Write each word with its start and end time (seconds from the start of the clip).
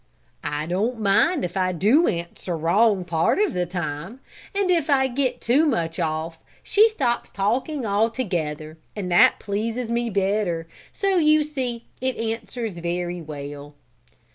"I 0.43 0.65
don't 0.65 0.99
mind 0.99 1.45
if 1.45 1.55
I 1.55 1.73
do 1.73 2.07
answer 2.07 2.57
wrong 2.57 3.05
part 3.05 3.37
of 3.37 3.53
the 3.53 3.67
time, 3.67 4.19
and 4.55 4.71
if 4.71 4.89
I 4.89 5.05
get 5.05 5.41
too 5.41 5.67
much 5.67 5.99
off 5.99 6.39
she 6.63 6.89
stops 6.89 7.29
talking 7.29 7.85
altogether 7.85 8.79
and 8.95 9.11
that 9.11 9.37
pleases 9.37 9.91
me 9.91 10.09
better, 10.09 10.67
so 10.91 11.17
you 11.17 11.43
see 11.43 11.85
it 12.01 12.17
answers 12.17 12.79
very 12.79 13.21
well." 13.21 13.75